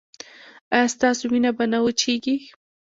[0.73, 2.35] ایا ستاسو وینه به نه وچیږي؟